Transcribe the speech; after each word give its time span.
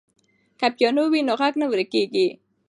که 0.59 0.67
پیانو 0.75 1.03
وي 1.11 1.21
نو 1.27 1.33
غږ 1.39 1.53
نه 1.61 1.65
ورکېږي. 1.71 2.27